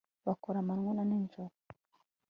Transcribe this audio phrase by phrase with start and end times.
[0.27, 1.53] bakora amanywa n'ijoro